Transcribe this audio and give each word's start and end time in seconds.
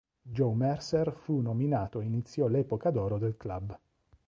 Joe 0.23 0.55
Mercer 0.55 1.13
fu 1.13 1.41
nominato 1.41 1.99
e 2.01 2.05
iniziò 2.05 2.47
l'epoca 2.47 2.89
d'oro 2.89 3.19
del 3.19 3.37
club. 3.37 3.79